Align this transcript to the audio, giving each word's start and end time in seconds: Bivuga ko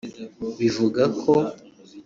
Bivuga 0.59 1.03
ko 1.21 1.31